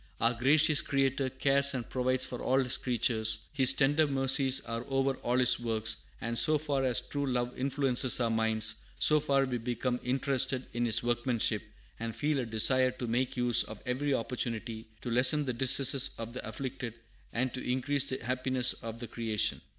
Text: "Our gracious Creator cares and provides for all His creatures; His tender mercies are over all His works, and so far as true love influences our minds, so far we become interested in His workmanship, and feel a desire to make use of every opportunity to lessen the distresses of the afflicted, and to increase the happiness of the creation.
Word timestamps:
"Our 0.19 0.33
gracious 0.33 0.81
Creator 0.81 1.29
cares 1.29 1.75
and 1.75 1.87
provides 1.87 2.25
for 2.25 2.41
all 2.41 2.57
His 2.63 2.75
creatures; 2.75 3.45
His 3.53 3.71
tender 3.71 4.07
mercies 4.07 4.59
are 4.61 4.83
over 4.89 5.13
all 5.17 5.37
His 5.37 5.59
works, 5.59 5.97
and 6.19 6.39
so 6.39 6.57
far 6.57 6.83
as 6.83 7.01
true 7.01 7.27
love 7.31 7.55
influences 7.55 8.19
our 8.19 8.31
minds, 8.31 8.77
so 8.97 9.19
far 9.19 9.45
we 9.45 9.59
become 9.59 9.99
interested 10.03 10.65
in 10.73 10.85
His 10.87 11.03
workmanship, 11.03 11.61
and 11.99 12.15
feel 12.15 12.39
a 12.39 12.47
desire 12.47 12.89
to 12.89 13.05
make 13.05 13.37
use 13.37 13.61
of 13.61 13.79
every 13.85 14.11
opportunity 14.15 14.87
to 15.03 15.11
lessen 15.11 15.45
the 15.45 15.53
distresses 15.53 16.09
of 16.17 16.33
the 16.33 16.43
afflicted, 16.49 16.95
and 17.31 17.53
to 17.53 17.61
increase 17.63 18.05
the 18.09 18.23
happiness 18.23 18.73
of 18.81 18.97
the 18.97 19.07
creation. 19.07 19.61